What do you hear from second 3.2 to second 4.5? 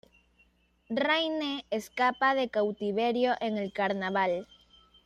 en el carnaval.